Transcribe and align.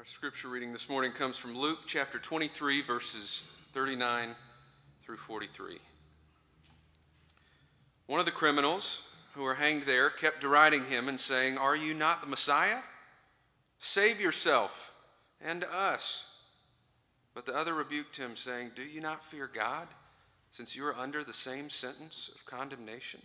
Our 0.00 0.06
scripture 0.06 0.48
reading 0.48 0.72
this 0.72 0.88
morning 0.88 1.12
comes 1.12 1.36
from 1.36 1.54
Luke 1.54 1.80
chapter 1.86 2.18
23, 2.18 2.80
verses 2.80 3.52
39 3.74 4.34
through 5.04 5.18
43. 5.18 5.76
One 8.06 8.18
of 8.18 8.24
the 8.24 8.32
criminals 8.32 9.02
who 9.34 9.42
were 9.42 9.56
hanged 9.56 9.82
there 9.82 10.08
kept 10.08 10.40
deriding 10.40 10.86
him 10.86 11.10
and 11.10 11.20
saying, 11.20 11.58
Are 11.58 11.76
you 11.76 11.92
not 11.92 12.22
the 12.22 12.28
Messiah? 12.28 12.78
Save 13.78 14.22
yourself 14.22 14.94
and 15.38 15.64
us. 15.64 16.26
But 17.34 17.44
the 17.44 17.54
other 17.54 17.74
rebuked 17.74 18.16
him, 18.16 18.36
saying, 18.36 18.70
Do 18.74 18.82
you 18.82 19.02
not 19.02 19.22
fear 19.22 19.50
God, 19.52 19.86
since 20.50 20.74
you 20.74 20.86
are 20.86 20.96
under 20.96 21.22
the 21.22 21.34
same 21.34 21.68
sentence 21.68 22.30
of 22.34 22.46
condemnation? 22.46 23.20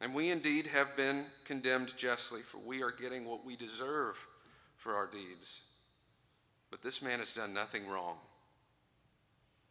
And 0.00 0.14
we 0.14 0.30
indeed 0.30 0.68
have 0.68 0.96
been 0.96 1.26
condemned 1.44 1.98
justly, 1.98 2.40
for 2.40 2.56
we 2.64 2.82
are 2.82 2.90
getting 2.90 3.26
what 3.26 3.44
we 3.44 3.56
deserve 3.56 4.26
for 4.84 4.92
our 4.92 5.06
deeds. 5.06 5.62
But 6.70 6.82
this 6.82 7.00
man 7.00 7.18
has 7.20 7.32
done 7.32 7.54
nothing 7.54 7.88
wrong. 7.88 8.16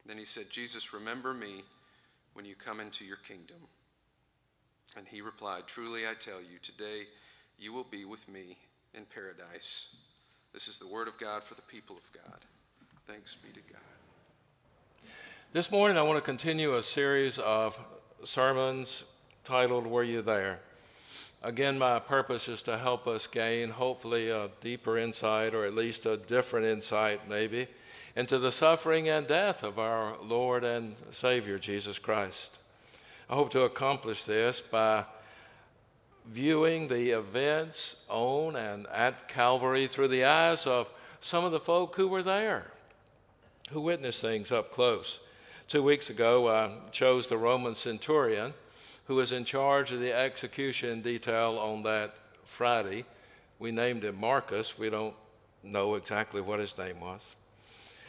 Then 0.08 0.18
he 0.18 0.26
said, 0.26 0.50
Jesus, 0.50 0.92
remember 0.92 1.36
me 1.36 1.62
when 2.34 2.46
you 2.46 2.56
come 2.56 2.80
into 2.80 3.06
your 3.06 3.18
kingdom. 3.18 3.58
And 4.98 5.08
he 5.08 5.22
replied, 5.22 5.68
Truly 5.68 6.08
I 6.08 6.16
tell 6.20 6.40
you, 6.40 6.58
today 6.64 7.04
you 7.60 7.74
will 7.74 7.84
be 7.84 8.06
with 8.06 8.28
me 8.28 8.58
in 8.96 9.06
paradise. 9.06 9.96
This 10.52 10.68
is 10.68 10.80
the 10.80 10.88
word 10.88 11.08
of 11.08 11.20
God 11.20 11.44
for 11.44 11.54
the 11.54 11.62
people 11.62 11.96
of 11.96 12.12
God. 12.12 12.40
Thanks 13.06 13.36
be 13.36 13.50
to 13.50 13.72
God. 13.72 15.10
This 15.52 15.72
morning, 15.72 15.96
I 15.96 16.02
want 16.02 16.18
to 16.18 16.22
continue 16.22 16.76
a 16.76 16.82
series 16.82 17.38
of 17.38 17.80
sermons 18.24 19.04
titled 19.44 19.86
Were 19.86 20.04
You 20.04 20.24
There? 20.24 20.60
Again, 21.46 21.78
my 21.78 22.00
purpose 22.00 22.48
is 22.48 22.62
to 22.62 22.78
help 22.78 23.06
us 23.06 23.28
gain, 23.28 23.72
hopefully, 23.72 24.30
a 24.30 24.50
deeper 24.62 24.98
insight, 24.98 25.54
or 25.54 25.66
at 25.66 25.76
least 25.76 26.06
a 26.06 26.16
different 26.16 26.66
insight, 26.66 27.28
maybe, 27.28 27.68
into 28.16 28.40
the 28.40 28.52
suffering 28.52 29.10
and 29.10 29.28
death 29.28 29.62
of 29.62 29.78
our 29.78 30.16
Lord 30.24 30.64
and 30.64 30.96
Savior, 31.12 31.60
Jesus 31.60 32.00
Christ. 32.00 32.60
I 33.30 33.36
hope 33.36 33.50
to 33.52 33.64
accomplish 33.64 34.24
this 34.24 34.62
by 34.62 35.04
viewing 36.26 36.88
the 36.88 37.10
events 37.10 38.06
on 38.08 38.56
and 38.56 38.88
at 38.88 39.28
Calvary 39.28 39.88
through 39.88 40.08
the 40.08 40.24
eyes 40.24 40.66
of 40.66 40.90
some 41.20 41.44
of 41.44 41.52
the 41.52 41.60
folk 41.60 41.98
who 41.98 42.08
were 42.08 42.24
there, 42.24 42.72
who 43.72 43.82
witnessed 43.82 44.22
things 44.22 44.50
up 44.50 44.72
close. 44.72 45.20
Two 45.68 45.84
weeks 45.84 46.10
ago, 46.10 46.48
I 46.48 46.90
chose 46.92 47.28
the 47.28 47.38
Roman 47.38 47.76
centurion 47.76 48.54
who 49.06 49.16
was 49.16 49.32
in 49.32 49.46
charge 49.46 49.92
of 49.92 50.00
the 50.00 50.14
execution 50.14 51.02
detail 51.02 51.58
on 51.60 51.82
that 51.84 52.16
Friday. 52.46 53.06
We 53.60 53.72
named 53.72 54.04
him 54.04 54.20
Marcus. 54.20 54.78
We 54.78 54.90
don't 54.90 55.16
know 55.62 55.96
exactly 55.96 56.42
what 56.42 56.60
his 56.60 56.78
name 56.78 57.00
was. 57.00 57.36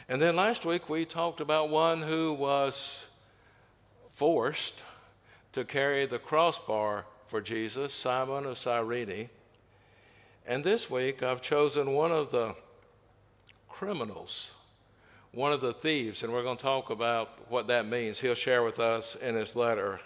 And 0.07 0.21
then 0.21 0.35
last 0.35 0.65
week 0.65 0.89
we 0.89 1.05
talked 1.05 1.41
about 1.41 1.69
one 1.69 2.03
who 2.03 2.33
was 2.33 3.05
forced 4.11 4.83
to 5.51 5.63
carry 5.63 6.05
the 6.05 6.19
crossbar 6.19 7.05
for 7.27 7.41
Jesus, 7.41 7.93
Simon 7.93 8.45
of 8.45 8.57
Cyrene. 8.57 9.29
And 10.45 10.63
this 10.63 10.89
week 10.89 11.23
I've 11.23 11.41
chosen 11.41 11.93
one 11.93 12.11
of 12.11 12.31
the 12.31 12.55
criminals, 13.67 14.53
one 15.31 15.51
of 15.51 15.59
the 15.59 15.73
thieves, 15.73 16.23
and 16.23 16.31
we're 16.31 16.43
going 16.43 16.57
to 16.57 16.63
talk 16.63 16.89
about 16.89 17.49
what 17.49 17.67
that 17.67 17.87
means. 17.87 18.19
He'll 18.19 18.35
share 18.35 18.63
with 18.63 18.79
us 18.79 19.15
in 19.15 19.35
his 19.35 19.55
letter 19.55 19.99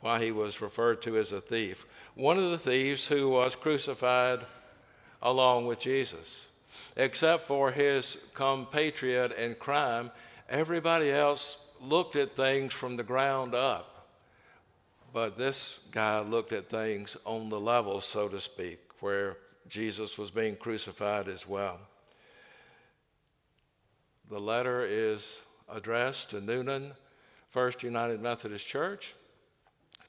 why 0.00 0.22
he 0.22 0.30
was 0.30 0.60
referred 0.60 1.02
to 1.02 1.16
as 1.16 1.32
a 1.32 1.40
thief. 1.40 1.86
One 2.14 2.38
of 2.38 2.50
the 2.50 2.58
thieves 2.58 3.08
who 3.08 3.28
was 3.28 3.56
crucified 3.56 4.40
along 5.22 5.66
with 5.66 5.80
Jesus. 5.80 6.48
Except 6.96 7.46
for 7.46 7.72
his 7.72 8.18
compatriot 8.34 9.32
in 9.32 9.54
crime, 9.54 10.10
everybody 10.48 11.10
else 11.10 11.58
looked 11.80 12.16
at 12.16 12.36
things 12.36 12.72
from 12.72 12.96
the 12.96 13.02
ground 13.02 13.54
up. 13.54 14.08
But 15.12 15.38
this 15.38 15.80
guy 15.90 16.20
looked 16.20 16.52
at 16.52 16.68
things 16.68 17.16
on 17.24 17.48
the 17.48 17.60
level, 17.60 18.00
so 18.00 18.28
to 18.28 18.40
speak, 18.40 18.78
where 19.00 19.38
Jesus 19.68 20.18
was 20.18 20.30
being 20.30 20.56
crucified 20.56 21.28
as 21.28 21.48
well. 21.48 21.78
The 24.28 24.38
letter 24.38 24.84
is 24.84 25.40
addressed 25.72 26.30
to 26.30 26.40
Newnan, 26.40 26.92
First 27.50 27.82
United 27.82 28.20
Methodist 28.20 28.66
Church, 28.66 29.14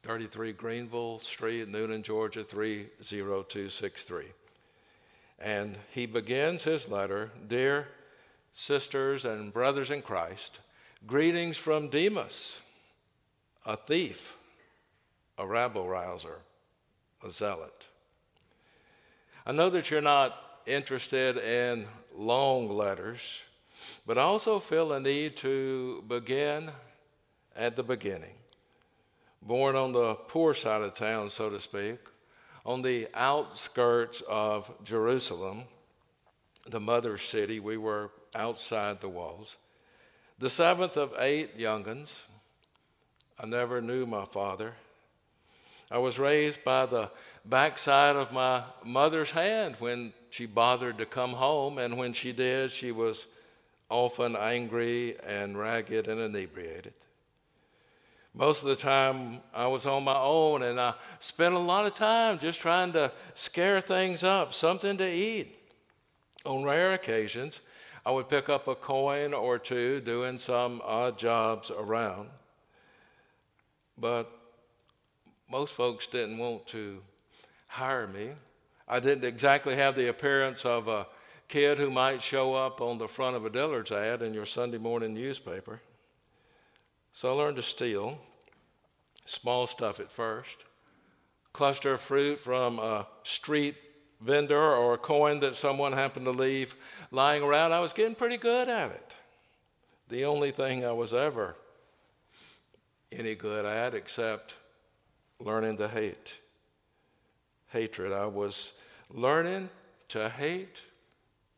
33 0.07 0.53
Greenville 0.53 1.19
Street, 1.19 1.69
Newnan, 1.69 2.01
Georgia 2.01 2.41
30263. 2.41 4.23
And 5.37 5.75
he 5.93 6.05
begins 6.05 6.63
his 6.63 6.89
letter 6.89 7.31
Dear 7.45 7.89
sisters 8.53 9.25
and 9.25 9.51
brothers 9.51 9.91
in 9.91 10.01
Christ, 10.01 10.61
greetings 11.05 11.57
from 11.57 11.89
Demas, 11.89 12.61
a 13.65 13.75
thief, 13.75 14.37
a 15.37 15.45
rabble 15.45 15.89
rouser, 15.89 16.39
a 17.21 17.29
zealot. 17.29 17.87
I 19.45 19.51
know 19.51 19.69
that 19.69 19.91
you're 19.91 19.99
not 19.99 20.61
interested 20.65 21.35
in 21.35 21.85
long 22.15 22.69
letters, 22.69 23.41
but 24.05 24.17
I 24.17 24.21
also 24.21 24.59
feel 24.59 24.93
a 24.93 25.01
need 25.01 25.35
to 25.37 26.05
begin 26.07 26.71
at 27.57 27.75
the 27.75 27.83
beginning 27.83 28.35
born 29.47 29.75
on 29.75 29.93
the 29.93 30.15
poor 30.15 30.53
side 30.53 30.81
of 30.81 30.93
town, 30.93 31.29
so 31.29 31.49
to 31.49 31.59
speak, 31.59 31.99
on 32.65 32.81
the 32.81 33.07
outskirts 33.13 34.21
of 34.27 34.69
Jerusalem, 34.83 35.63
the 36.65 36.81
mother 36.81 37.17
city. 37.17 37.59
We 37.59 37.77
were 37.77 38.11
outside 38.35 38.99
the 38.99 39.09
walls. 39.09 39.55
The 40.37 40.49
seventh 40.49 40.97
of 40.97 41.13
eight 41.17 41.57
young'uns. 41.57 42.25
I 43.39 43.45
never 43.45 43.81
knew 43.81 44.05
my 44.05 44.25
father. 44.25 44.73
I 45.89 45.99
was 45.99 46.19
raised 46.19 46.65
by 46.65 46.85
the 46.85 47.09
backside 47.45 48.17
of 48.17 48.33
my 48.33 48.63
mother's 48.83 49.31
hand 49.31 49.77
when 49.79 50.11
she 50.29 50.45
bothered 50.45 50.97
to 50.97 51.05
come 51.05 51.31
home, 51.31 51.77
and 51.77 51.97
when 51.97 52.11
she 52.11 52.33
did, 52.33 52.71
she 52.71 52.91
was 52.91 53.27
often 53.89 54.35
angry 54.35 55.15
and 55.25 55.57
ragged 55.57 56.09
and 56.09 56.19
inebriated. 56.19 56.93
Most 58.37 58.61
of 58.61 58.69
the 58.69 58.75
time, 58.75 59.39
I 59.51 59.65
was 59.65 59.87
on 59.87 60.03
my 60.03 60.15
own, 60.15 60.61
and 60.61 60.79
I 60.79 60.93
spent 61.19 61.55
a 61.55 61.59
lot 61.59 61.87
of 61.87 61.95
time 61.95 62.37
just 62.37 62.59
trying 62.59 62.93
to 62.93 63.11
scare 63.33 63.81
things 63.81 64.23
up, 64.23 64.53
something 64.53 64.95
to 64.97 65.11
eat. 65.11 65.57
On 66.45 66.63
rare 66.63 66.93
occasions, 66.93 67.61
I 68.05 68.11
would 68.11 68.29
pick 68.29 68.47
up 68.47 68.67
a 68.67 68.75
coin 68.75 69.33
or 69.33 69.57
two 69.57 70.01
doing 70.01 70.37
some 70.37 70.83
odd 70.85 71.17
jobs 71.17 71.71
around. 71.71 72.29
But 73.97 74.31
most 75.49 75.73
folks 75.73 76.05
didn't 76.05 76.37
want 76.37 76.67
to 76.67 77.01
hire 77.69 78.05
me. 78.05 78.29
I 78.87 78.99
didn't 78.99 79.25
exactly 79.25 79.75
have 79.77 79.95
the 79.95 80.09
appearance 80.09 80.63
of 80.63 80.87
a 80.87 81.07
kid 81.47 81.79
who 81.79 81.89
might 81.89 82.21
show 82.21 82.53
up 82.53 82.81
on 82.81 82.99
the 82.99 83.07
front 83.07 83.35
of 83.35 83.47
a 83.47 83.49
Dillard's 83.49 83.91
ad 83.91 84.21
in 84.21 84.35
your 84.35 84.45
Sunday 84.45 84.77
morning 84.77 85.15
newspaper. 85.15 85.81
So 87.17 87.31
I 87.31 87.35
learned 87.35 87.55
to 87.55 87.63
steal, 87.63 88.19
small 89.25 89.65
stuff 89.65 89.99
at 89.99 90.11
first. 90.11 90.65
Cluster 91.51 91.93
of 91.93 92.01
fruit 92.01 92.39
from 92.39 92.77
a 92.77 93.07
street 93.23 93.73
vendor 94.21 94.75
or 94.75 94.93
a 94.93 94.97
coin 94.99 95.39
that 95.39 95.55
someone 95.55 95.93
happened 95.93 96.25
to 96.25 96.31
leave 96.31 96.75
lying 97.09 97.41
around. 97.41 97.73
I 97.73 97.79
was 97.79 97.91
getting 97.91 98.13
pretty 98.13 98.37
good 98.37 98.69
at 98.69 98.91
it. 98.91 99.15
The 100.09 100.25
only 100.25 100.51
thing 100.51 100.85
I 100.85 100.91
was 100.91 101.11
ever 101.11 101.55
any 103.11 103.33
good 103.33 103.65
at 103.65 103.95
except 103.95 104.53
learning 105.39 105.77
to 105.77 105.87
hate. 105.87 106.35
Hatred. 107.69 108.13
I 108.13 108.27
was 108.27 108.73
learning 109.09 109.71
to 110.09 110.29
hate 110.29 110.83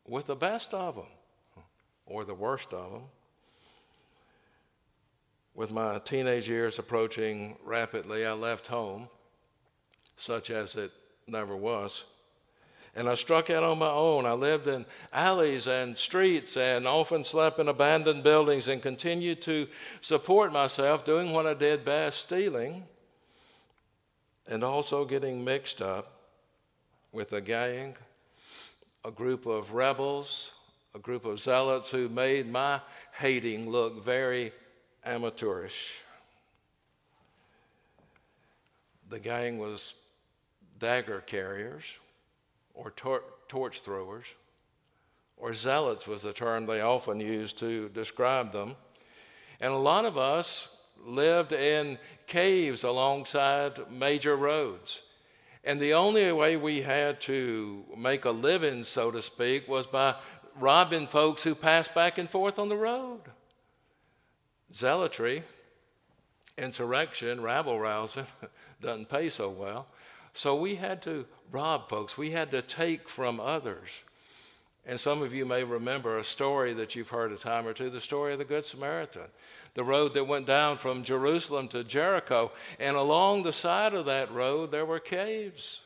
with 0.07 0.27
the 0.27 0.37
best 0.37 0.73
of 0.73 0.95
them 0.95 1.65
or 2.05 2.23
the 2.23 2.33
worst 2.33 2.73
of 2.73 2.93
them 2.93 3.03
with 5.53 5.71
my 5.71 5.99
teenage 5.99 6.47
years 6.47 6.79
approaching 6.79 7.57
rapidly, 7.63 8.25
I 8.25 8.33
left 8.33 8.67
home, 8.67 9.09
such 10.15 10.49
as 10.49 10.75
it 10.75 10.91
never 11.27 11.55
was. 11.55 12.05
And 12.95 13.07
I 13.07 13.15
struck 13.15 13.49
out 13.49 13.63
on 13.63 13.77
my 13.77 13.89
own. 13.89 14.25
I 14.25 14.33
lived 14.33 14.67
in 14.67 14.85
alleys 15.13 15.67
and 15.67 15.97
streets 15.97 16.57
and 16.57 16.87
often 16.87 17.23
slept 17.23 17.59
in 17.59 17.67
abandoned 17.67 18.23
buildings 18.23 18.67
and 18.67 18.81
continued 18.81 19.41
to 19.43 19.67
support 20.01 20.51
myself 20.51 21.05
doing 21.05 21.31
what 21.31 21.45
I 21.45 21.53
did 21.53 21.85
best 21.85 22.19
stealing 22.19 22.85
and 24.47 24.63
also 24.63 25.05
getting 25.05 25.45
mixed 25.45 25.81
up 25.81 26.11
with 27.11 27.31
a 27.33 27.41
gang, 27.41 27.95
a 29.05 29.11
group 29.11 29.45
of 29.45 29.73
rebels, 29.73 30.51
a 30.95 30.99
group 30.99 31.25
of 31.25 31.39
zealots 31.39 31.91
who 31.91 32.09
made 32.09 32.51
my 32.51 32.81
hating 33.13 33.69
look 33.69 34.03
very 34.03 34.51
amateurish. 35.09 36.01
The 39.09 39.19
gang 39.19 39.57
was 39.57 39.95
dagger 40.77 41.21
carriers 41.21 41.85
or 42.73 42.91
tor- 42.91 43.23
torch 43.47 43.81
throwers 43.81 44.27
or 45.35 45.53
zealots 45.53 46.07
was 46.07 46.21
the 46.21 46.33
term 46.33 46.65
they 46.65 46.81
often 46.81 47.19
used 47.19 47.57
to 47.59 47.89
describe 47.89 48.51
them. 48.51 48.75
And 49.59 49.73
a 49.73 49.77
lot 49.77 50.05
of 50.05 50.17
us 50.17 50.77
lived 51.03 51.53
in 51.53 51.97
caves 52.27 52.83
alongside 52.83 53.91
major 53.91 54.35
roads. 54.35 55.01
And 55.63 55.79
the 55.79 55.93
only 55.93 56.31
way 56.31 56.55
we 56.55 56.81
had 56.81 57.19
to 57.21 57.83
make 57.97 58.25
a 58.25 58.31
living, 58.31 58.83
so 58.83 59.11
to 59.11 59.21
speak, 59.21 59.67
was 59.67 59.87
by 59.87 60.15
robbing 60.57 61.07
folks 61.07 61.43
who 61.43 61.55
passed 61.55 61.93
back 61.95 62.17
and 62.17 62.29
forth 62.29 62.59
on 62.59 62.69
the 62.69 62.77
road. 62.77 63.21
Zealotry, 64.73 65.43
insurrection, 66.57 67.41
rabble 67.41 67.79
rousing 67.79 68.27
doesn't 68.81 69.09
pay 69.09 69.29
so 69.29 69.49
well. 69.49 69.87
So 70.33 70.55
we 70.55 70.75
had 70.75 71.01
to 71.03 71.25
rob 71.51 71.89
folks, 71.89 72.17
we 72.17 72.31
had 72.31 72.51
to 72.51 72.61
take 72.61 73.09
from 73.09 73.39
others. 73.39 74.03
And 74.85 74.99
some 74.99 75.21
of 75.21 75.33
you 75.33 75.45
may 75.45 75.63
remember 75.63 76.17
a 76.17 76.23
story 76.23 76.73
that 76.73 76.95
you've 76.95 77.09
heard 77.09 77.31
a 77.31 77.37
time 77.37 77.67
or 77.67 77.73
two 77.73 77.89
the 77.89 78.01
story 78.01 78.33
of 78.33 78.39
the 78.39 78.45
Good 78.45 78.65
Samaritan, 78.65 79.27
the 79.73 79.83
road 79.83 80.13
that 80.13 80.27
went 80.27 80.47
down 80.47 80.77
from 80.77 81.03
Jerusalem 81.03 81.67
to 81.69 81.83
Jericho. 81.83 82.51
And 82.79 82.95
along 82.95 83.43
the 83.43 83.53
side 83.53 83.93
of 83.93 84.05
that 84.05 84.31
road, 84.31 84.71
there 84.71 84.85
were 84.85 84.99
caves. 84.99 85.81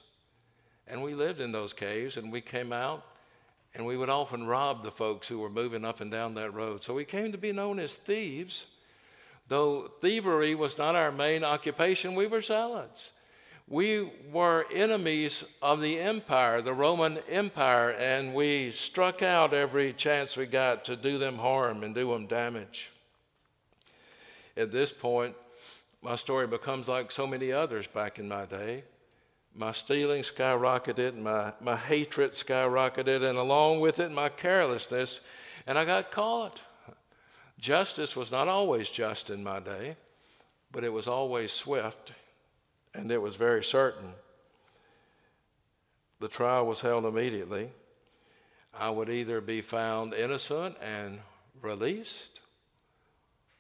And 0.88 1.02
we 1.04 1.16
lived 1.16 1.40
in 1.40 1.52
those 1.52 1.74
caves, 1.74 2.18
and 2.18 2.32
we 2.32 2.42
came 2.42 2.72
out, 2.72 3.04
and 3.76 3.86
we 3.86 3.98
would 3.98 4.10
often 4.10 4.46
rob 4.46 4.84
the 4.84 4.92
folks 4.92 5.28
who 5.28 5.40
were 5.40 5.50
moving 5.50 5.84
up 5.84 6.00
and 6.00 6.12
down 6.12 6.36
that 6.36 6.54
road. 6.54 6.84
So 6.84 6.94
we 6.94 7.06
came 7.06 7.32
to 7.32 7.38
be 7.38 7.52
known 7.52 7.80
as 7.80 7.96
thieves. 7.96 8.68
Though 9.48 9.92
thievery 10.02 10.56
was 10.56 10.78
not 10.78 10.96
our 10.96 11.12
main 11.12 11.44
occupation, 11.44 12.16
we 12.16 12.28
were 12.28 12.42
zealots. 12.42 13.12
We 13.68 14.12
were 14.32 14.66
enemies 14.74 15.44
of 15.62 15.82
the 15.82 16.00
empire, 16.00 16.62
the 16.62 16.74
Roman 16.74 17.20
Empire, 17.30 17.92
and 17.92 18.34
we 18.34 18.72
struck 18.72 19.22
out 19.22 19.54
every 19.54 19.94
chance 19.94 20.36
we 20.36 20.46
got 20.46 20.86
to 20.86 20.96
do 20.96 21.18
them 21.18 21.38
harm 21.38 21.84
and 21.84 21.96
do 21.96 22.12
them 22.12 22.28
damage. 22.28 22.92
At 24.56 24.72
this 24.72 24.92
point, 24.92 25.36
my 26.02 26.16
story 26.16 26.46
becomes 26.46 26.88
like 26.88 27.12
so 27.12 27.26
many 27.26 27.52
others 27.52 27.88
back 27.88 28.20
in 28.20 28.28
my 28.28 28.46
day. 28.46 28.84
My 29.56 29.72
stealing 29.72 30.24
skyrocketed, 30.24 31.16
my, 31.16 31.54
my 31.62 31.76
hatred 31.76 32.32
skyrocketed, 32.32 33.22
and 33.22 33.38
along 33.38 33.82
with 33.82 34.00
it, 34.00 34.12
my 34.12 34.30
carelessness, 34.30 35.22
and 35.68 35.78
I 35.78 35.86
got 35.86 36.12
caught. 36.12 36.62
Justice 37.60 38.16
was 38.16 38.32
not 38.32 38.48
always 38.48 38.90
just 38.90 39.30
in 39.30 39.44
my 39.44 39.60
day, 39.60 39.96
but 40.72 40.84
it 40.84 40.92
was 40.92 41.08
always 41.08 41.52
swift 41.52 42.14
and 42.94 43.12
it 43.12 43.22
was 43.22 43.36
very 43.36 43.64
certain. 43.64 44.14
The 46.20 46.28
trial 46.28 46.66
was 46.66 46.82
held 46.82 47.06
immediately. 47.06 47.70
I 48.74 48.90
would 48.90 49.10
either 49.10 49.42
be 49.42 49.62
found 49.62 50.14
innocent 50.14 50.78
and 50.82 51.20
released, 51.62 52.40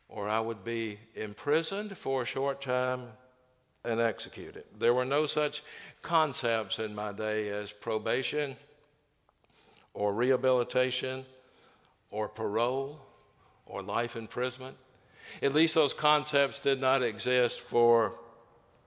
or 0.07 0.27
I 0.27 0.39
would 0.39 0.63
be 0.63 0.99
imprisoned 1.15 1.97
for 1.97 2.21
a 2.21 2.25
short 2.25 2.61
time 2.61 3.09
and 3.83 4.00
executed. 4.00 4.63
There 4.77 4.94
were 4.94 5.06
no 5.06 5.25
such 5.25 5.62
concepts 6.01 6.80
in 6.80 6.95
my 6.95 7.12
day 7.12 7.50
as 7.50 7.71
probation 7.71 8.56
or 9.94 10.13
rehabilitation 10.13 11.25
or 12.12 12.27
parole 12.27 13.00
or 13.65 13.81
life 13.81 14.15
imprisonment. 14.15 14.77
At 15.41 15.53
least 15.53 15.75
those 15.75 15.94
concepts 15.94 16.59
did 16.59 16.80
not 16.80 17.01
exist 17.01 17.59
for 17.62 18.15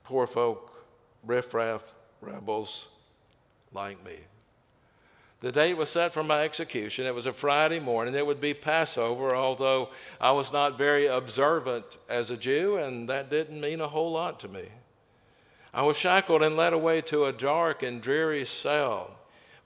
poor 0.04 0.26
folk, 0.26 0.86
riffraff 1.24 1.94
rebels 2.20 2.88
like 3.72 4.04
me. 4.04 4.16
The 5.40 5.52
date 5.52 5.74
was 5.74 5.90
set 5.90 6.14
for 6.14 6.22
my 6.22 6.42
execution. 6.42 7.06
It 7.06 7.14
was 7.14 7.26
a 7.26 7.32
Friday 7.32 7.78
morning. 7.78 8.14
It 8.14 8.26
would 8.26 8.40
be 8.40 8.54
Passover, 8.54 9.34
although 9.34 9.90
I 10.20 10.32
was 10.32 10.52
not 10.52 10.78
very 10.78 11.06
observant 11.06 11.98
as 12.08 12.30
a 12.30 12.36
Jew, 12.36 12.76
and 12.78 13.08
that 13.08 13.28
didn't 13.28 13.60
mean 13.60 13.80
a 13.80 13.88
whole 13.88 14.12
lot 14.12 14.40
to 14.40 14.48
me. 14.48 14.68
I 15.76 15.82
was 15.82 15.98
shackled 15.98 16.42
and 16.42 16.56
led 16.56 16.72
away 16.72 17.02
to 17.02 17.26
a 17.26 17.32
dark 17.34 17.82
and 17.82 18.00
dreary 18.00 18.46
cell 18.46 19.10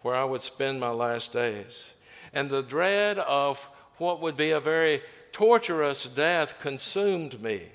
where 0.02 0.16
I 0.16 0.24
would 0.24 0.42
spend 0.42 0.80
my 0.80 0.90
last 0.90 1.32
days. 1.32 1.94
And 2.34 2.50
the 2.50 2.64
dread 2.64 3.20
of 3.20 3.70
what 3.98 4.20
would 4.20 4.36
be 4.36 4.50
a 4.50 4.58
very 4.58 5.02
torturous 5.30 6.06
death 6.06 6.58
consumed 6.58 7.40
me. 7.40 7.68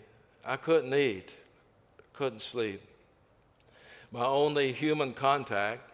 I 0.45 0.57
couldn't 0.57 0.93
eat, 0.93 1.33
couldn't 2.11 2.41
sleep. 2.41 2.81
My 4.11 4.25
only 4.25 4.73
human 4.73 5.13
contact, 5.13 5.89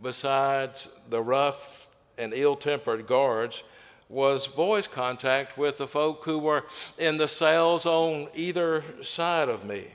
besides 0.00 0.88
the 1.10 1.20
rough 1.20 1.88
and 2.16 2.32
ill 2.32 2.56
tempered 2.56 3.06
guards, 3.06 3.64
was 4.08 4.46
voice 4.46 4.86
contact 4.86 5.58
with 5.58 5.76
the 5.76 5.86
folk 5.86 6.24
who 6.24 6.38
were 6.38 6.64
in 6.96 7.18
the 7.18 7.28
cells 7.28 7.84
on 7.84 8.28
either 8.34 8.82
side 9.02 9.50
of 9.50 9.66
me. 9.66 9.88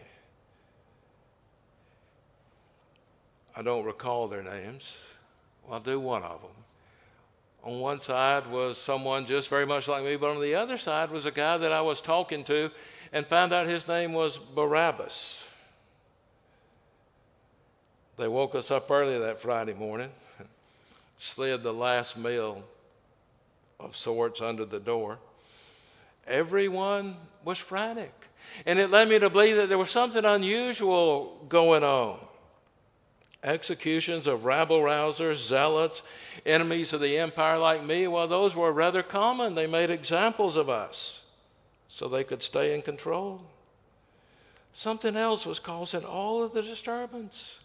I 3.57 3.63
don't 3.63 3.85
recall 3.85 4.27
their 4.27 4.43
names. 4.43 4.99
Well, 5.63 5.73
I'll 5.73 5.79
do 5.79 5.99
one 5.99 6.21
of 6.21 6.41
them. 6.41 6.51
On 7.63 7.79
one 7.79 7.99
side 7.99 8.45
was 8.45 8.77
someone 8.77 9.25
just 9.25 9.49
very 9.49 9.65
much 9.65 9.87
like 9.87 10.03
me, 10.03 10.15
but 10.15 10.29
on 10.29 10.39
the 10.39 10.53
other 10.53 10.77
side 10.77 11.09
was 11.09 11.25
a 11.25 11.31
guy 11.31 11.57
that 11.57 11.71
I 11.71 11.81
was 11.81 11.99
talking 11.99 12.43
to 12.43 12.69
and 13.11 13.25
found 13.25 13.53
out 13.53 13.65
his 13.65 13.87
name 13.87 14.13
was 14.13 14.37
Barabbas. 14.37 15.47
They 18.17 18.27
woke 18.27 18.53
us 18.53 18.69
up 18.69 18.91
early 18.91 19.17
that 19.17 19.41
Friday 19.41 19.73
morning, 19.73 20.11
slid 21.17 21.63
the 21.63 21.73
last 21.73 22.15
meal 22.15 22.63
of 23.79 23.95
sorts 23.95 24.39
under 24.39 24.65
the 24.65 24.79
door. 24.79 25.17
Everyone 26.27 27.17
was 27.43 27.57
frantic. 27.57 28.13
And 28.67 28.77
it 28.77 28.91
led 28.91 29.09
me 29.09 29.17
to 29.17 29.31
believe 29.31 29.55
that 29.55 29.67
there 29.67 29.79
was 29.79 29.89
something 29.89 30.23
unusual 30.25 31.43
going 31.49 31.83
on 31.83 32.19
executions 33.47 34.27
of 34.27 34.45
rabble 34.45 34.81
rousers, 34.81 35.37
zealots, 35.37 36.01
enemies 36.45 36.93
of 36.93 37.01
the 37.01 37.17
empire 37.17 37.57
like 37.57 37.83
me, 37.83 38.07
well, 38.07 38.27
those 38.27 38.55
were 38.55 38.71
rather 38.71 39.01
common. 39.01 39.55
They 39.55 39.67
made 39.67 39.89
examples 39.89 40.55
of 40.55 40.69
us 40.69 41.23
so 41.87 42.07
they 42.07 42.23
could 42.23 42.43
stay 42.43 42.75
in 42.75 42.81
control. 42.81 43.41
Something 44.73 45.15
else 45.15 45.45
was 45.45 45.59
causing 45.59 46.03
all 46.03 46.43
of 46.43 46.53
the 46.53 46.61
disturbance. 46.61 47.61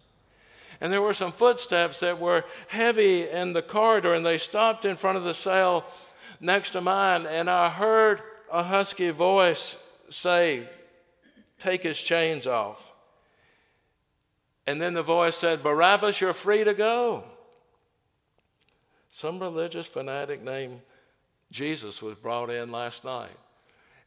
And 0.81 0.93
there 0.93 1.03
were 1.03 1.15
some 1.15 1.33
footsteps 1.33 2.01
that 2.01 2.19
were 2.19 2.45
heavy 2.69 3.29
in 3.29 3.53
the 3.53 3.63
corridor, 3.63 4.15
and 4.15 4.25
they 4.25 4.39
stopped 4.39 4.85
in 4.85 4.97
front 4.97 5.19
of 5.19 5.25
the 5.25 5.35
cell 5.35 5.85
next 6.41 6.71
to 6.71 6.81
mine, 6.81 7.27
and 7.27 7.49
I 7.51 7.69
heard 7.69 8.23
a 8.51 8.63
husky 8.63 9.11
voice 9.11 9.77
say, 10.09 10.69
Take 11.59 11.83
his 11.85 12.01
chains 12.03 12.47
off. 12.47 12.93
And 14.67 14.81
then 14.81 14.95
the 14.95 15.03
voice 15.03 15.37
said, 15.37 15.63
Barabbas, 15.63 16.21
you're 16.21 16.33
free 16.33 16.65
to 16.65 16.75
go. 16.75 17.25
Some 19.11 19.41
religious 19.41 19.87
fanatic 19.87 20.43
named 20.43 20.81
Jesus 21.51 22.01
was 22.01 22.15
brought 22.17 22.51
in 22.51 22.71
last 22.71 23.05
night. 23.05 23.37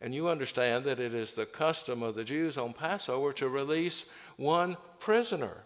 And 0.02 0.14
you 0.14 0.30
understand 0.30 0.86
that 0.86 1.00
it 1.00 1.14
is 1.14 1.36
the 1.36 1.46
custom 1.46 2.04
of 2.04 2.16
the 2.16 2.24
Jews 2.24 2.58
on 2.58 2.74
Passover 2.74 3.32
to 3.34 3.50
release 3.50 4.06
one 4.38 4.78
prisoner. 5.00 5.64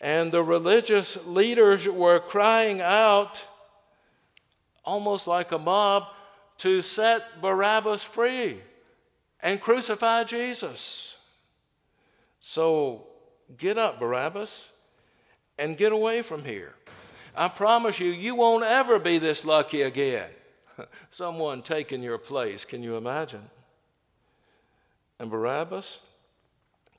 And 0.00 0.30
the 0.30 0.42
religious 0.42 1.18
leaders 1.26 1.88
were 1.88 2.20
crying 2.20 2.80
out, 2.80 3.44
almost 4.84 5.26
like 5.26 5.52
a 5.52 5.58
mob, 5.58 6.04
to 6.58 6.82
set 6.82 7.40
Barabbas 7.40 8.02
free 8.02 8.60
and 9.40 9.60
crucify 9.60 10.24
Jesus. 10.24 11.18
So 12.40 13.06
Get 13.56 13.78
up, 13.78 14.00
Barabbas, 14.00 14.72
and 15.58 15.76
get 15.76 15.92
away 15.92 16.22
from 16.22 16.44
here. 16.44 16.74
I 17.36 17.48
promise 17.48 18.00
you, 18.00 18.10
you 18.10 18.34
won't 18.34 18.64
ever 18.64 18.98
be 18.98 19.18
this 19.18 19.44
lucky 19.44 19.82
again. 19.82 20.30
Someone 21.10 21.62
taking 21.62 22.02
your 22.02 22.18
place. 22.18 22.64
Can 22.64 22.82
you 22.82 22.96
imagine? 22.96 23.48
And 25.18 25.30
Barabbas 25.30 26.02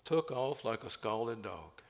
took 0.05 0.31
off 0.31 0.63
like 0.63 0.83
a 0.83 0.89
scalded 0.89 1.41
dog. 1.41 1.81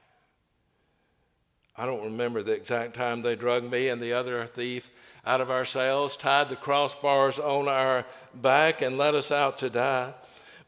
I 1.76 1.86
don't 1.86 2.04
remember 2.04 2.42
the 2.42 2.54
exact 2.54 2.96
time 2.96 3.22
they 3.22 3.36
drug 3.36 3.70
me 3.70 3.90
and 3.90 4.02
the 4.02 4.14
other 4.14 4.46
thief 4.48 4.90
out 5.26 5.42
of 5.42 5.52
our 5.52 5.66
cells, 5.66 6.18
tied 6.18 6.50
the 6.50 6.56
crossbars 6.56 7.38
on 7.38 7.68
our 7.68 8.06
back, 8.34 8.82
and 8.82 8.98
let 8.98 9.14
us 9.14 9.32
out 9.32 9.58
to 9.60 9.70
die. 9.70 10.14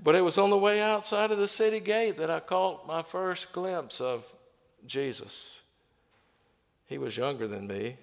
But 0.02 0.16
it 0.16 0.22
was 0.22 0.38
on 0.38 0.50
the 0.50 0.58
way 0.58 0.82
outside 0.82 1.32
of 1.32 1.38
the 1.38 1.48
city 1.48 1.80
gate 1.80 2.18
that 2.18 2.30
I 2.30 2.40
caught 2.40 2.88
my 2.88 3.02
first 3.02 3.52
glimpse 3.52 4.00
of 4.00 4.26
Jesus. 4.86 5.62
He 6.86 6.98
was 6.98 7.18
younger 7.18 7.48
than 7.48 7.68
me, 7.68 7.98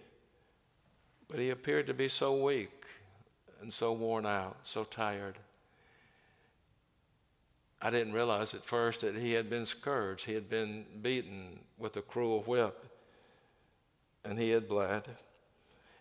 but 1.28 1.38
he 1.38 1.50
appeared 1.50 1.86
to 1.86 1.94
be 1.94 2.08
so 2.08 2.36
weak 2.42 2.84
and 3.60 3.72
so 3.72 3.92
worn 3.92 4.26
out, 4.26 4.58
so 4.62 4.84
tired. 4.84 5.38
I 7.80 7.90
didn't 7.90 8.12
realize 8.12 8.54
at 8.54 8.64
first 8.64 9.00
that 9.00 9.16
he 9.16 9.32
had 9.32 9.48
been 9.48 9.66
scourged, 9.66 10.26
he 10.26 10.34
had 10.34 10.48
been 10.48 10.84
beaten 11.02 11.60
with 11.78 11.96
a 11.96 12.02
cruel 12.02 12.42
whip, 12.42 12.84
and 14.24 14.38
he 14.38 14.50
had 14.50 14.68
bled. 14.68 15.08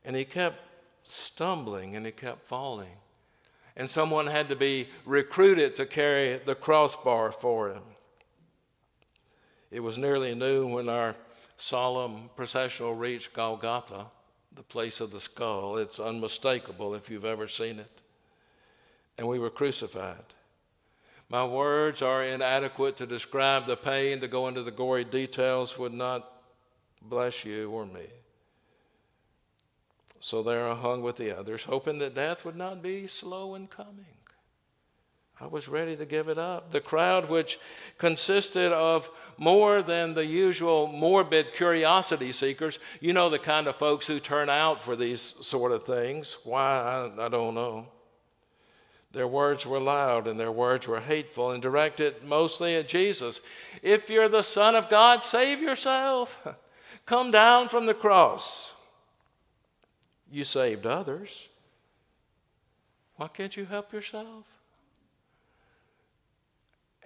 And 0.03 0.15
he 0.15 0.25
kept 0.25 0.59
stumbling 1.03 1.95
and 1.95 2.05
he 2.05 2.11
kept 2.11 2.47
falling. 2.47 2.97
And 3.77 3.89
someone 3.89 4.27
had 4.27 4.47
to 4.49 4.55
be 4.55 4.87
recruited 5.05 5.75
to 5.75 5.85
carry 5.85 6.37
the 6.37 6.55
crossbar 6.55 7.31
for 7.31 7.71
him. 7.71 7.83
It 9.69 9.81
was 9.81 9.97
nearly 9.97 10.33
noon 10.33 10.71
when 10.71 10.87
our 10.87 11.15
solemn 11.57 12.29
processional 12.35 12.93
reached 12.93 13.33
Golgotha, 13.33 14.07
the 14.53 14.63
place 14.63 15.01
of 15.01 15.11
the 15.11 15.19
skull. 15.19 15.77
It's 15.77 15.99
unmistakable 15.99 16.95
if 16.95 17.09
you've 17.09 17.25
ever 17.25 17.47
seen 17.47 17.79
it. 17.79 18.01
And 19.17 19.27
we 19.27 19.39
were 19.39 19.49
crucified. 19.49 20.33
My 21.29 21.43
words 21.43 22.01
are 22.01 22.23
inadequate 22.23 22.97
to 22.97 23.05
describe 23.05 23.65
the 23.65 23.75
pain, 23.75 24.21
to 24.21 24.27
go 24.27 24.47
into 24.47 24.61
the 24.63 24.71
gory 24.71 25.03
details 25.03 25.77
would 25.77 25.93
not 25.93 26.31
bless 27.01 27.43
you 27.43 27.71
or 27.71 27.85
me. 27.85 28.05
So 30.25 30.41
there 30.41 30.67
I 30.67 30.73
hung 30.73 31.03
with 31.03 31.17
the 31.17 31.37
others, 31.37 31.65
hoping 31.65 31.99
that 31.99 32.15
death 32.15 32.45
would 32.45 32.55
not 32.55 32.81
be 32.81 33.05
slow 33.05 33.53
in 33.53 33.67
coming. 33.67 34.17
I 35.39 35.45
was 35.45 35.67
ready 35.67 35.95
to 35.97 36.03
give 36.03 36.29
it 36.29 36.39
up. 36.39 36.71
The 36.71 36.81
crowd, 36.81 37.29
which 37.29 37.59
consisted 37.99 38.71
of 38.71 39.07
more 39.37 39.83
than 39.83 40.15
the 40.15 40.25
usual 40.25 40.87
morbid 40.87 41.53
curiosity 41.53 42.31
seekers, 42.31 42.79
you 42.99 43.13
know, 43.13 43.29
the 43.29 43.37
kind 43.37 43.67
of 43.67 43.75
folks 43.75 44.07
who 44.07 44.19
turn 44.19 44.49
out 44.49 44.81
for 44.81 44.95
these 44.95 45.21
sort 45.21 45.71
of 45.71 45.83
things. 45.83 46.39
Why, 46.43 47.11
I, 47.19 47.25
I 47.27 47.29
don't 47.29 47.53
know. 47.53 47.85
Their 49.11 49.27
words 49.27 49.63
were 49.63 49.79
loud 49.79 50.25
and 50.25 50.39
their 50.39 50.51
words 50.51 50.87
were 50.87 51.01
hateful 51.01 51.51
and 51.51 51.61
directed 51.61 52.23
mostly 52.23 52.73
at 52.73 52.87
Jesus. 52.87 53.41
If 53.83 54.09
you're 54.09 54.27
the 54.27 54.41
Son 54.41 54.73
of 54.73 54.89
God, 54.89 55.21
save 55.21 55.61
yourself. 55.61 56.43
Come 57.05 57.29
down 57.29 57.69
from 57.69 57.85
the 57.85 57.93
cross. 57.93 58.71
You 60.35 60.43
saved 60.43 60.85
others. 60.85 61.47
Why 63.15 63.29
can't 63.29 63.55
you 63.55 63.63
help 63.63 63.93
yourself? 63.93 64.43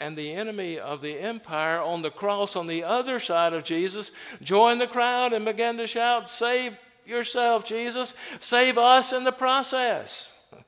and 0.02 0.18
the 0.18 0.32
enemy 0.32 0.80
of 0.80 1.02
the 1.02 1.20
empire 1.20 1.82
on 1.82 2.02
the 2.02 2.10
cross 2.10 2.56
on 2.56 2.68
the 2.68 2.86
other 2.86 3.20
side 3.20 3.52
of 3.52 3.66
Jesus 3.66 4.12
joined 4.42 4.80
the 4.80 4.88
crowd 4.88 5.34
and 5.34 5.44
began 5.44 5.76
to 5.76 5.86
shout, 5.86 6.30
Save 6.30 6.80
yourself, 7.06 7.66
Jesus. 7.66 8.14
Save 8.40 8.78
us 8.78 9.12
in 9.12 9.26
the 9.26 9.32
process. 9.32 10.34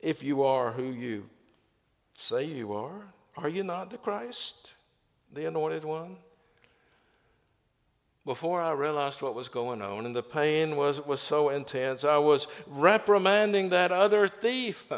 If 0.00 0.22
you 0.22 0.44
are 0.44 0.70
who 0.70 0.84
you 0.84 1.28
say 2.14 2.44
you 2.44 2.72
are, 2.72 3.12
are 3.36 3.48
you 3.48 3.64
not 3.64 3.90
the 3.90 3.98
Christ, 3.98 4.72
the 5.32 5.46
anointed 5.46 5.84
one? 5.84 6.16
Before 8.24 8.60
I 8.60 8.70
realized 8.70 9.20
what 9.20 9.34
was 9.34 9.48
going 9.48 9.82
on, 9.82 10.06
and 10.06 10.14
the 10.14 10.22
pain 10.22 10.76
was, 10.76 11.04
was 11.04 11.20
so 11.20 11.48
intense, 11.48 12.04
I 12.04 12.18
was 12.18 12.46
reprimanding 12.66 13.70
that 13.70 13.90
other 13.90 14.28
thief 14.28 14.84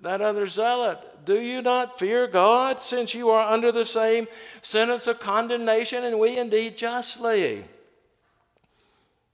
that 0.00 0.20
other 0.20 0.46
zealot, 0.46 1.24
Do 1.24 1.40
you 1.40 1.60
not 1.60 1.98
fear 1.98 2.26
God, 2.26 2.78
since 2.78 3.14
you 3.14 3.30
are 3.30 3.52
under 3.52 3.72
the 3.72 3.84
same 3.84 4.28
sentence 4.62 5.06
of 5.06 5.18
condemnation, 5.18 6.04
and 6.04 6.18
we 6.18 6.38
indeed 6.38 6.76
justly? 6.76 7.64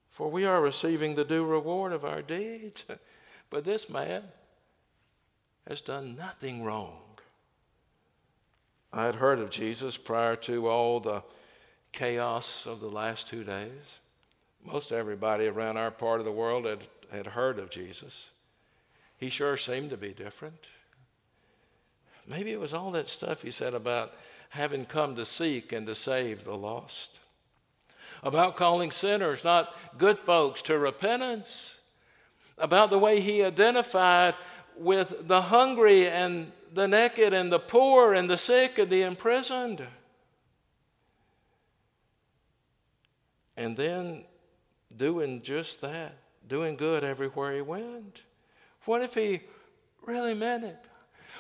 For 0.09 0.31
we 0.31 0.45
are 0.45 0.61
receiving 0.61 1.15
the 1.15 1.25
due 1.25 1.45
reward 1.45 1.93
of 1.93 2.05
our 2.05 2.23
deeds. 2.23 2.85
But 3.51 3.65
this 3.65 3.89
man 3.89 4.25
has 5.69 5.81
done 5.81 6.17
nothing 6.17 6.65
wrong. 6.65 7.03
I 8.93 9.05
had 9.05 9.17
heard 9.17 9.39
of 9.39 9.51
Jesus 9.51 9.97
prior 9.97 10.35
to 10.37 10.67
all 10.67 10.99
the 10.99 11.23
chaos 11.95 12.67
of 12.67 12.81
the 12.81 12.89
last 12.89 13.29
two 13.29 13.45
days. 13.45 14.01
Most 14.65 14.93
everybody 14.93 15.47
around 15.47 15.77
our 15.77 15.91
part 15.91 16.19
of 16.19 16.27
the 16.27 16.33
world 16.33 16.65
had, 16.67 16.85
had 17.13 17.29
heard 17.29 17.59
of 17.59 17.71
Jesus. 17.71 18.31
He 19.17 19.31
sure 19.31 19.57
seemed 19.57 19.91
to 19.91 19.97
be 19.97 20.11
different. 20.11 20.69
Maybe 22.27 22.53
it 22.53 22.61
was 22.61 22.75
all 22.75 22.91
that 22.93 23.07
stuff 23.07 23.43
he 23.43 23.51
said 23.51 23.75
about 23.75 24.13
having 24.51 24.87
come 24.87 25.15
to 25.15 25.25
seek 25.25 25.73
and 25.73 25.87
to 25.87 25.95
save 25.95 26.45
the 26.45 26.57
lost, 26.57 27.21
about 28.23 28.57
calling 28.57 28.91
sinners, 28.91 29.45
not 29.45 29.75
good 29.97 30.19
folks, 30.19 30.63
to 30.63 30.79
repentance, 30.79 31.81
about 32.59 32.91
the 32.91 32.99
way 32.99 33.21
he 33.21 33.43
identified 33.43 34.35
with 34.77 35.29
the 35.29 35.43
hungry 35.43 36.09
and 36.09 36.51
the 36.73 36.89
naked 36.89 37.33
and 37.33 37.53
the 37.53 37.59
poor 37.59 38.15
and 38.15 38.29
the 38.29 38.39
sick 38.39 38.79
and 38.79 38.91
the 38.91 39.03
imprisoned. 39.03 39.87
And 43.57 43.77
then 43.77 44.25
doing 44.97 45.43
just 45.43 45.81
that, 45.81 46.15
doing 46.49 46.77
good 46.77 47.05
everywhere 47.05 47.55
he 47.55 47.61
went. 47.61 48.23
What 48.85 49.03
if 49.03 49.15
he 49.15 49.41
really 50.05 50.35
meant 50.35 50.65
it? 50.65 50.79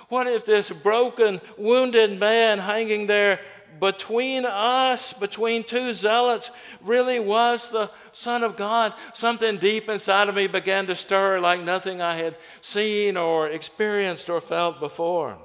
What 0.08 0.26
if 0.26 0.44
this 0.44 0.70
broken, 0.70 1.40
wounded 1.56 2.18
man 2.18 2.58
hanging 2.58 3.06
there 3.06 3.40
between 3.80 4.44
us, 4.44 5.12
between 5.12 5.64
two 5.64 5.94
zealots, 5.94 6.50
really 6.80 7.18
was 7.18 7.70
the 7.70 7.90
Son 8.12 8.42
of 8.42 8.56
God? 8.56 8.94
Something 9.12 9.58
deep 9.58 9.88
inside 9.88 10.28
of 10.28 10.34
me 10.34 10.46
began 10.46 10.86
to 10.86 10.94
stir 10.94 11.40
like 11.40 11.60
nothing 11.60 12.00
I 12.00 12.16
had 12.16 12.36
seen 12.60 13.16
or 13.16 13.48
experienced 13.48 14.30
or 14.30 14.40
felt 14.40 14.78
before, 14.78 15.38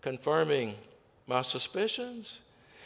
confirming 0.00 0.74
my 1.26 1.42
suspicions. 1.42 2.40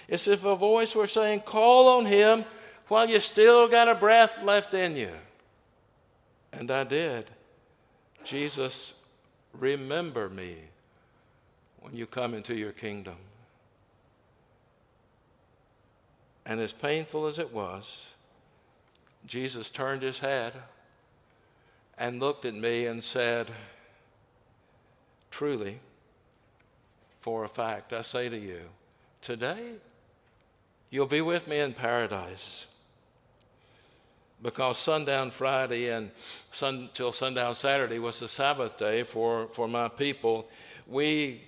It's 0.09 0.29
if 0.29 0.45
a 0.45 0.55
voice 0.55 0.95
were 0.95 1.07
saying, 1.07 1.41
Call 1.41 1.89
on 1.89 2.07
him 2.07 2.45
while 2.89 3.09
you 3.09 3.21
still 3.21 3.69
got 3.69 3.89
a 3.89 3.95
breath 3.95 4.43
left 4.43 4.75
in 4.75 4.97
you. 4.97 5.11
And 6.53 6.71
I 6.71 6.85
did. 6.85 7.31
Jesus, 8.25 8.95
remember 9.53 10.29
me 10.29 10.57
when 11.81 11.95
you 11.95 12.07
come 12.07 12.35
into 12.35 12.55
your 12.55 12.73
kingdom. 12.73 13.17
And 16.45 16.61
as 16.61 16.73
painful 16.73 17.27
as 17.27 17.39
it 17.39 17.53
was, 17.53 18.11
Jesus 19.27 19.71
turned 19.71 20.03
his 20.03 20.21
head 20.21 20.53
and 21.99 22.21
looked 22.21 22.45
at 22.45 22.55
me 22.55 22.87
and 22.87 23.03
said, 23.03 23.51
Truly, 25.31 25.81
for 27.21 27.43
a 27.43 27.49
fact, 27.49 27.93
I 27.93 28.03
say 28.03 28.29
to 28.29 28.39
you, 28.39 28.61
today 29.21 29.75
you'll 30.91 31.07
be 31.07 31.21
with 31.21 31.47
me 31.47 31.59
in 31.59 31.73
paradise 31.73 32.67
because 34.43 34.79
sundown 34.79 35.31
Friday 35.31 35.89
and 35.91 36.11
sun, 36.53 36.91
till 36.95 37.13
sundown 37.13 37.55
Saturday 37.55 37.99
was 37.99 38.21
the 38.21 38.29
Sabbath 38.29 38.77
day 38.77 39.03
for, 39.03 39.49
for 39.49 39.67
my 39.67 39.89
people. 39.89 40.47
We 40.87 41.43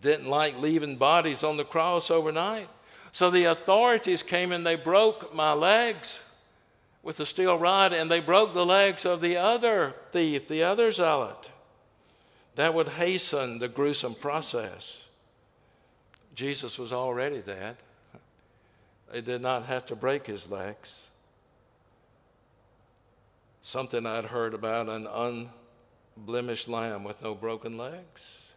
didn't 0.00 0.28
like 0.28 0.60
leaving 0.60 0.96
bodies 0.96 1.44
on 1.44 1.56
the 1.56 1.64
cross 1.64 2.10
overnight. 2.10 2.68
So 3.12 3.30
the 3.30 3.44
authorities 3.44 4.22
came 4.22 4.52
and 4.52 4.66
they 4.66 4.74
broke 4.74 5.34
my 5.34 5.52
legs 5.52 6.22
with 7.02 7.20
a 7.20 7.26
steel 7.26 7.58
rod 7.58 7.92
and 7.92 8.10
they 8.10 8.20
broke 8.20 8.52
the 8.52 8.66
legs 8.66 9.04
of 9.04 9.20
the 9.20 9.36
other 9.36 9.94
thief, 10.12 10.48
the 10.48 10.62
other 10.62 10.90
zealot. 10.90 11.50
That 12.54 12.74
would 12.74 12.90
hasten 12.90 13.58
the 13.58 13.68
gruesome 13.68 14.14
process. 14.14 15.08
Jesus 16.34 16.78
was 16.78 16.92
already 16.92 17.40
dead. 17.40 17.76
They 19.12 19.20
did 19.20 19.40
not 19.42 19.66
have 19.66 19.86
to 19.86 19.94
break 19.94 20.26
his 20.26 20.50
legs 20.50 21.10
something 23.62 24.04
I'd 24.04 24.26
heard 24.26 24.54
about 24.54 24.88
an 24.88 25.06
unblemished 26.16 26.68
lamb 26.68 27.04
with 27.04 27.22
no 27.22 27.34
broken 27.34 27.78
legs. 27.78 28.52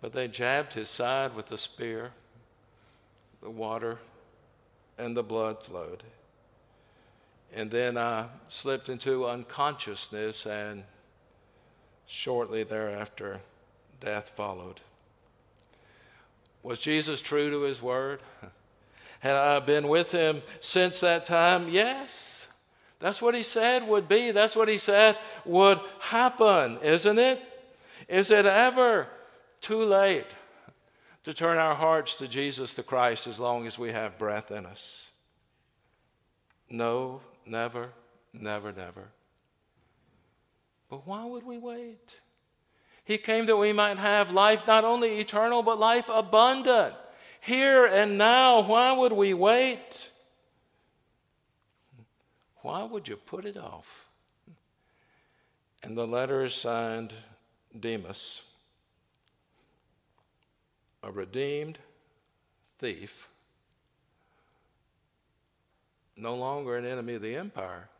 But 0.00 0.12
they 0.12 0.28
jabbed 0.28 0.74
his 0.74 0.90
side 0.90 1.34
with 1.34 1.50
a 1.50 1.58
spear, 1.58 2.12
the 3.42 3.50
water 3.50 3.98
and 4.98 5.16
the 5.16 5.22
blood 5.22 5.62
flowed. 5.62 6.04
And 7.52 7.70
then 7.70 7.96
I 7.96 8.26
slipped 8.48 8.88
into 8.88 9.26
unconsciousness, 9.26 10.44
and 10.44 10.84
shortly 12.04 12.64
thereafter, 12.64 13.40
death 14.00 14.30
followed. 14.36 14.82
Was 16.62 16.80
Jesus 16.80 17.20
true 17.20 17.50
to 17.50 17.62
his 17.62 17.80
word? 17.80 18.20
Had 19.24 19.36
I 19.36 19.58
been 19.60 19.88
with 19.88 20.12
him 20.12 20.42
since 20.60 21.00
that 21.00 21.24
time? 21.24 21.70
Yes. 21.70 22.46
That's 23.00 23.22
what 23.22 23.34
he 23.34 23.42
said 23.42 23.88
would 23.88 24.06
be. 24.06 24.32
That's 24.32 24.54
what 24.54 24.68
he 24.68 24.76
said 24.76 25.18
would 25.46 25.80
happen, 25.98 26.78
isn't 26.82 27.18
it? 27.18 27.40
Is 28.06 28.30
it 28.30 28.44
ever 28.44 29.06
too 29.62 29.82
late 29.82 30.26
to 31.22 31.32
turn 31.32 31.56
our 31.56 31.74
hearts 31.74 32.14
to 32.16 32.28
Jesus 32.28 32.74
the 32.74 32.82
Christ 32.82 33.26
as 33.26 33.40
long 33.40 33.66
as 33.66 33.78
we 33.78 33.92
have 33.92 34.18
breath 34.18 34.50
in 34.50 34.66
us? 34.66 35.10
No, 36.68 37.22
never, 37.46 37.92
never, 38.34 38.72
never. 38.72 39.08
But 40.90 41.06
why 41.06 41.24
would 41.24 41.44
we 41.44 41.56
wait? 41.56 42.20
He 43.06 43.16
came 43.16 43.46
that 43.46 43.56
we 43.56 43.72
might 43.72 43.96
have 43.96 44.30
life 44.30 44.66
not 44.66 44.84
only 44.84 45.18
eternal, 45.18 45.62
but 45.62 45.78
life 45.78 46.10
abundant. 46.12 46.94
Here 47.44 47.84
and 47.84 48.16
now, 48.16 48.62
why 48.62 48.92
would 48.92 49.12
we 49.12 49.34
wait? 49.34 50.08
Why 52.62 52.84
would 52.84 53.06
you 53.06 53.16
put 53.16 53.44
it 53.44 53.58
off? 53.58 54.06
And 55.82 55.94
the 55.94 56.06
letter 56.06 56.42
is 56.42 56.54
signed 56.54 57.12
Demas, 57.78 58.44
a 61.02 61.12
redeemed 61.12 61.80
thief, 62.78 63.28
no 66.16 66.34
longer 66.34 66.78
an 66.78 66.86
enemy 66.86 67.12
of 67.16 67.20
the 67.20 67.36
empire, 67.36 67.90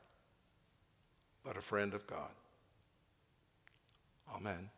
but 1.45 1.59
a 1.59 1.61
friend 1.61 1.93
of 1.93 2.07
God. 2.07 2.31
Amen. 4.35 4.71